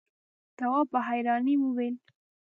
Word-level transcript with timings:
تواب 0.57 0.87
په 0.93 0.99
حيرانی 1.07 1.55
وويل: 1.59 1.95